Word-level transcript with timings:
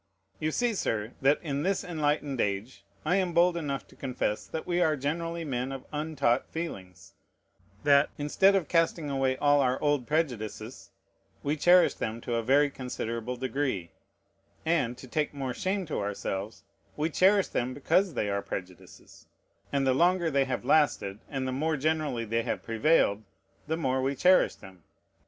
You 0.39 0.49
see, 0.49 0.73
Sir, 0.73 1.13
that 1.21 1.39
in 1.43 1.61
this 1.61 1.83
enlightened 1.83 2.41
age 2.41 2.83
I 3.05 3.17
am 3.17 3.33
bold 3.33 3.55
enough 3.55 3.87
to 3.89 3.95
confess 3.95 4.47
that 4.47 4.65
we 4.65 4.81
are 4.81 4.95
generally 4.97 5.45
men 5.45 5.71
of 5.71 5.85
untaught 5.93 6.47
feelings: 6.47 7.13
that, 7.83 8.09
instead 8.17 8.55
of 8.55 8.67
casting 8.67 9.11
away 9.11 9.37
all 9.37 9.61
our 9.61 9.79
old 9.79 10.07
prejudices, 10.07 10.89
we 11.43 11.55
cherish 11.55 11.93
them 11.93 12.19
to 12.21 12.33
a 12.33 12.41
very 12.41 12.71
considerable 12.71 13.35
degree; 13.37 13.91
and, 14.65 14.97
to 14.97 15.07
take 15.07 15.35
more 15.35 15.53
shame 15.53 15.85
to 15.85 15.99
ourselves, 15.99 16.63
we 16.97 17.11
cherish 17.11 17.49
them 17.49 17.75
because 17.75 18.15
they 18.15 18.27
are 18.27 18.41
prejudices; 18.41 19.27
and 19.71 19.85
the 19.85 19.93
longer 19.93 20.31
they 20.31 20.45
have 20.45 20.65
lasted, 20.65 21.19
and 21.29 21.47
the 21.47 21.51
more 21.51 21.77
generally 21.77 22.25
they 22.25 22.41
have 22.41 22.63
prevailed, 22.63 23.21
the 23.67 23.77
more 23.77 24.01
we 24.01 24.15
cherish 24.15 24.55
them. 24.55 24.81